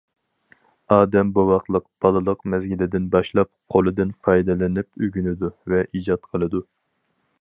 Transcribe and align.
ئادەم 0.93 1.33
بوۋاقلىق، 1.35 1.85
بالىلىق 2.05 2.41
مەزگىلىدىن 2.53 3.05
باشلاپ، 3.17 3.51
قولىدىن 3.75 4.15
پايدىلىنىپ 4.29 5.05
ئۆگىنىدۇ 5.07 5.53
ۋە 5.75 5.83
ئىجاد 5.91 6.27
قىلىدۇ. 6.33 6.65